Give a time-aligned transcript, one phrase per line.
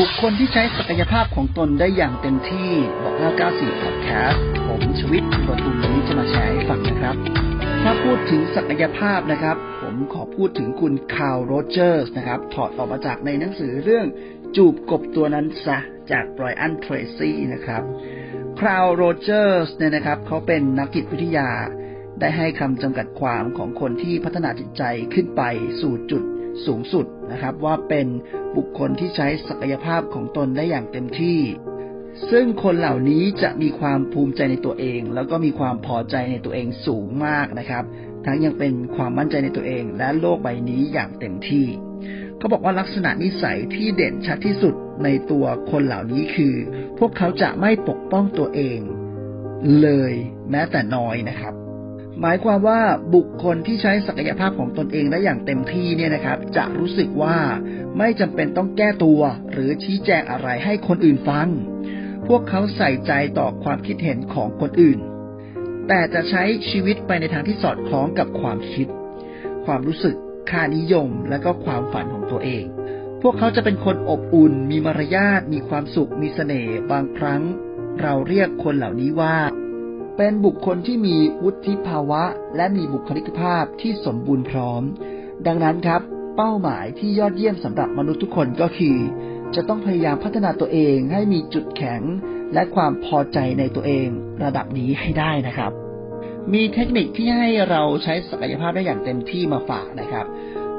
[0.00, 2.70] บุคคลที่ใช้ศักยภาพของตนได้อย่างเต็มที่
[3.02, 7.16] บอกเล่า94 Podcast ผมชวิตตัวตุนวันนี้จะมาแชร์ให้ฟังนะครับ
[7.82, 14.06] ถ้าพูดถึงศักยภาพนะครับ ผมขอพูดถึงคุณคาร์ลโรเจอร์สนะครับ ถอดออกมาจากในหนังสือเรื่อง
[14.56, 15.78] จูบกบตัวนั้นซะ
[16.12, 17.82] จากไบรอันเทรซี่นะครับ
[18.58, 21.50] คาร์ลโรเจอร์สเนี่ยนะครับเขาเป็นนักจิตวิทยา
[22.20, 24.82] ได้ให้คำจำกัดความของคนที่พัฒนาจิตใจ
[25.14, 25.42] ขึ้นไป
[25.82, 26.24] สู่จุด
[26.66, 28.06] สูงสุดนะครับ ว่าเป็น
[28.56, 31.40] บุคคลที่ใช้ศักยภาพของตนได้อย่างเต็มที่
[32.30, 37.84] ซึ่งคนเหล่านี้จะมีความภูมิใจในตัวเอง แล้วก็มีความพอใจในตัวเองสูงมากนะครับ
[38.24, 41.66] ทั้งยังเป็นความมั่นใจในตัวเอง และโลกใบนี้อย่างเต็มที่
[42.38, 46.54] เขาบอกว่าลักษณะนิสัยที่เด่นชัดที่สุดในตัวคนเหล่านี้คือ
[46.98, 48.80] พวกเขาจะไม่ปกป้องตัวเอง
[49.82, 50.12] เลย
[50.50, 51.54] แม้แต่น้อยนะครับ
[52.20, 52.80] หมายความว่า
[53.14, 57.36] บุคคลที่ใช้ศักยภาพของตนเองได้อย่างเต็มที่เนี่ยนะครับ จะรู้สึกว่า
[57.98, 59.20] ไม่จำเป็นต้องแก้ตัว
[59.52, 61.48] หรือชี้แจงอะไรให้คนอื่นฟัง
[62.28, 64.98] พวกเขาใส่ใจต่อความคิดเห็นของคนอื่น
[65.88, 68.88] แต่จะใช้ชีวิตไปในทางที่สอดคล้องกับความคิด
[69.66, 70.16] ความรู้สึก
[70.50, 72.64] ค่านิยมและก็ความฝันของตัวเอง
[73.22, 77.42] พวกเขาจะเป็นคนอบอุ่น มีมารยาทมีความสุขมีเสน่ห์บางครั้ง
[78.02, 79.36] เราเรียกคนเหล่านี้ว่า
[80.16, 82.22] เป็นบุคคลที่มีวุฒิภาวะ
[82.56, 84.82] และมีบุคลิกภาพที่สมบูรณ์พร้อม
[85.46, 86.00] ดังนั้นครับ
[86.36, 88.98] เป้าหมายที่ยอดเยี่ยมสำหรับมนุษย์ทุกคนก็คือ
[89.54, 92.02] จะต้องพยายามพัฒนาตัวเองให้มีจุดแข็ง
[92.54, 94.08] และความพอใจในตัวเอง
[94.44, 95.72] ระดับนี้ให้ได้นะครับ
[96.52, 100.26] มีเทคนิคที่ให้เราใช้ศักยภาพได้อย่างเต็มที่มาฝากนะครับ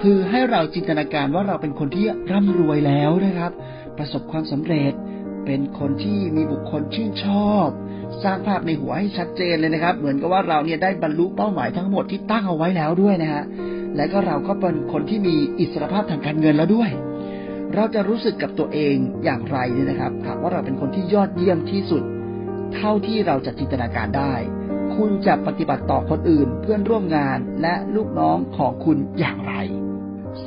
[0.00, 3.52] คือให้เราจินตนาการว่าเราเป็นคนที่ร่ำรวยแล้วนะครับ
[3.98, 4.92] ประสบความสำเร็จ
[5.46, 7.68] เป็นคนที่มีบุคคลชื่นชอบ
[8.22, 13.44] สร้างภาพในหัวให้ชัดเจนเลยนะครับ เหมือนกับว่าเราเนี่ยได้บรรลุเป้าหมายทั้งหมดที่ตั้งเอาไว้แล้วด้วยนะฮะ
[13.96, 16.90] และก็เราก็เป็นคนที่มีอิสรภาพทางการเงินแล้วด้วย
[17.74, 22.02] เราจะรู้สึกกับตัวเองอย่างไรเนี่ยนะครับหากว่าเราเป็นคนที่ยอดเยี่ยมที่สุด
[22.74, 24.34] เท่าที่เราจะจินตนาการได้
[24.94, 29.54] คุณจะปฏิบัติต่อคนอื่น เพื่อนร่วมงานและลูกน้องของคุณอย่างไร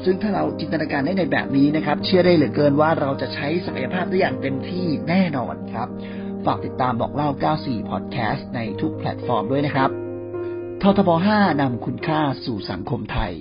[0.03, 5.87] ซึ่งถ้าเราจินตนาการได้ในแบบนี้นะครับ เชื่อได้เหลือเกินว่าเราจะใช้ศักยภาพได้อย่างเต็มที่แน่นอนครับ
[6.45, 9.89] ฝากติดตามบอกเล่า 94 Podcast ในทุกแพลตฟอร์มด้วยนะครับ
[10.81, 13.33] ททบ 5นำคุณค่าสู่สังคมไทย